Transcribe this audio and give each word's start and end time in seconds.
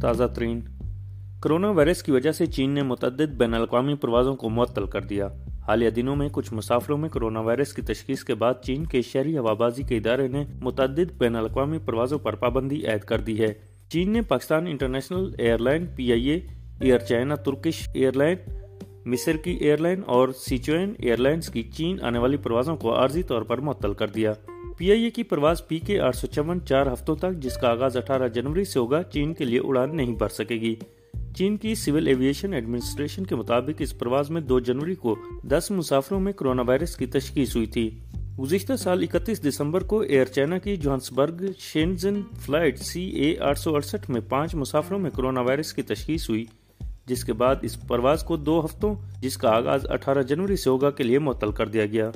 تازہ 0.00 0.24
ترین۔ 0.24 0.60
Corona 1.42 1.70
virus 1.70 2.02
کی 2.02 2.12
وجہ 2.12 2.32
سے 2.32 2.46
چین 2.46 2.70
نے 2.70 2.82
متعدد 2.82 3.34
بین 3.36 3.54
الاقوامی 3.54 3.94
پروازوں 3.94 4.36
کو 4.36 4.48
معطل 4.48 4.86
کر 4.86 5.00
دیا۔ 5.00 5.28
حالیہ 5.66 5.90
دنوں 5.90 6.16
میں 6.16 6.28
کچھ 6.32 6.54
مسافروں 6.54 6.98
میں 6.98 7.08
کرونا 7.08 7.40
وائرس 7.40 7.72
کی 7.72 7.82
تشخیص 7.82 8.24
کے 8.24 8.34
بعد 8.34 8.54
چین 8.62 8.84
کے 8.84 9.02
شہری 9.02 9.38
ہوابازی 9.38 9.82
کے 9.82 9.96
ادارے 9.96 10.28
نے 10.28 10.44
متعدد 10.62 11.12
بین 11.18 11.36
الاقوامی 11.36 11.78
پروازوں 11.78 12.18
پر 12.18 12.34
پابندی 12.34 12.86
عائد 12.86 13.00
کر 13.00 13.20
دی 13.20 13.40
ہے۔ 13.40 13.54
چین 13.88 14.10
نے 14.10 14.22
Pakistan 14.22 14.66
international 14.66 15.34
air 15.38 15.58
line 15.58 15.86
P 15.86 16.12
I 16.12 16.28
A, 16.28 16.40
air 16.80 16.98
China 16.98 17.34
Turkish 17.34 17.88
air 17.94 18.12
line 18.12 18.36
مصر 19.06 19.36
کی 19.36 19.50
ایئر 19.50 19.78
لائن 19.78 20.02
اور 20.06 20.28
سیچوین 20.28 20.94
ایئر 20.98 21.16
لائنز 21.16 21.48
کی 21.48 21.62
چین 21.62 21.96
آنے 22.02 22.18
والی 22.18 22.36
پروازوں 22.36 22.76
کو 22.76 22.94
عارضی 22.94 23.22
طور 23.22 23.42
پر 23.42 23.58
معطل 23.58 23.92
کر 23.92 24.08
دیا۔ 24.08 24.32
پی 24.78 24.90
آئی 24.90 25.02
اے 25.02 25.10
کی 25.10 25.22
پرواز 25.22 25.68
پی 25.68 25.78
کے 25.78 26.00
آٹھ 26.00 26.16
سو 26.16 26.26
چون 26.26 26.58
چار 26.66 26.92
ہفتوں 26.92 27.16
تک، 27.16 27.32
جس 27.38 27.56
کا 27.56 27.68
آغاز 27.68 27.96
اٹھارہ 27.96 28.28
جنوری 28.28 28.64
سے 28.64 28.78
ہوگا، 28.78 29.02
چین 29.02 29.34
کے 29.34 29.44
لیے 29.44 29.60
اڑان 29.64 29.96
نہیں 29.96 30.14
بھر 30.14 30.28
سکے 30.28 30.54
گی۔ 30.54 30.74
چین 31.36 31.56
کی 31.56 31.74
سول 31.74 32.06
ایویشن 32.06 32.52
ایڈمنسٹریشن 32.52 33.24
کے 33.24 33.34
مطابق 33.34 33.70
اس 33.78 33.98
پرواز 33.98 34.30
میں 34.30 34.40
دو 34.40 34.60
جنوری 34.60 34.94
کو 34.94 35.16
دس 35.42 35.70
مسافروں 35.70 36.20
میں 36.20 36.32
کرونا 36.32 36.62
وائرس 36.62 36.96
کی 36.96 37.06
تشخیص 37.06 37.56
ہوئی 37.56 37.66
تھی۔ 37.66 37.90
گزشتہ 38.40 38.76
سال 38.76 39.02
اکتیس 39.02 39.44
دسمبر 39.44 39.82
کو 39.82 39.98
ایئر 40.00 40.24
چائنا 40.24 40.58
کی 40.58 40.76
Johannesburg 40.76 41.44
Shenzhen 41.58 42.20
flight 42.40 42.78
C 42.78 43.02
A 43.02 43.38
آٹھ 43.38 43.58
سو 43.58 43.74
اڑسٹھ 43.74 44.10
میں 44.10 44.20
پانچ 44.28 44.54
مسافروں 44.54 44.98
میں 44.98 45.10
کرونا 45.10 45.40
وائرس 45.40 45.72
کی 45.72 45.82
تشخیص 45.82 46.30
ہوئی، 46.30 46.44
جس 47.06 47.24
کے 47.24 47.32
بعد 47.32 47.56
اس 47.62 47.88
پرواز 47.88 48.24
کو 48.24 48.36
دو 48.36 48.64
ہفتوں، 48.64 48.94
جس 49.20 49.36
کا 49.36 49.50
آغاز 49.50 49.86
اٹھارہ 49.90 50.22
جنوری 50.22 50.56
سے 50.56 50.70
ہوگا، 50.70 50.90
کے 50.90 51.04
لیے 51.04 51.18
معطل 51.18 51.50
کر 51.50 51.68
دیا 51.68 51.86
گیا۔ 51.86 52.10